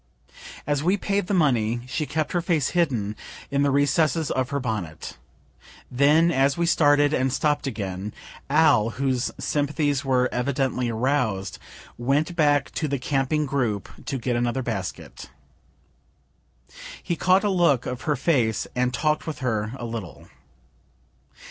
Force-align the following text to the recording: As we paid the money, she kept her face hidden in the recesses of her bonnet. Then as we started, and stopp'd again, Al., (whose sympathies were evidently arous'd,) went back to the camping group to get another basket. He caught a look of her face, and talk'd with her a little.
As 0.65 0.81
we 0.83 0.97
paid 0.97 1.27
the 1.27 1.33
money, 1.35 1.81
she 1.85 2.07
kept 2.07 2.31
her 2.31 2.41
face 2.41 2.69
hidden 2.69 3.15
in 3.51 3.61
the 3.61 3.69
recesses 3.69 4.31
of 4.31 4.49
her 4.49 4.59
bonnet. 4.59 5.15
Then 5.91 6.31
as 6.31 6.57
we 6.57 6.65
started, 6.65 7.13
and 7.13 7.31
stopp'd 7.31 7.67
again, 7.67 8.11
Al., 8.49 8.89
(whose 8.97 9.29
sympathies 9.39 10.03
were 10.03 10.27
evidently 10.31 10.89
arous'd,) 10.89 11.59
went 11.99 12.35
back 12.35 12.71
to 12.71 12.87
the 12.87 12.97
camping 12.97 13.45
group 13.45 13.89
to 14.07 14.17
get 14.17 14.35
another 14.35 14.63
basket. 14.63 15.29
He 17.03 17.15
caught 17.15 17.43
a 17.43 17.49
look 17.51 17.85
of 17.85 18.01
her 18.09 18.15
face, 18.15 18.65
and 18.75 18.91
talk'd 18.95 19.25
with 19.25 19.37
her 19.45 19.73
a 19.77 19.85
little. 19.85 20.25